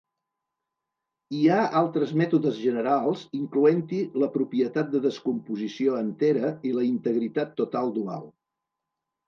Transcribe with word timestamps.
Hi 1.39 1.41
ha 1.55 1.67
altres 1.81 2.13
mètodes 2.21 2.57
generals 2.61 3.27
incloent-hi 3.41 4.01
la 4.23 4.31
propietat 4.39 4.91
de 4.97 5.03
descomposició 5.05 6.01
entera 6.07 6.53
i 6.71 6.75
la 6.81 6.89
integritat 6.91 7.57
total 7.63 7.97
dual. 8.03 8.29